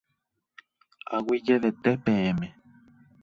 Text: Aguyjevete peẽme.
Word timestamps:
Aguyjevete 1.15 1.91
peẽme. 2.05 2.47